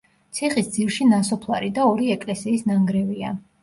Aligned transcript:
ციხის 0.37 0.71
ძირში 0.77 1.07
ნასოფლარი 1.11 1.71
და 1.79 1.87
ორი 1.93 2.13
ეკლესიის 2.19 2.69
ნანგრევია. 2.75 3.41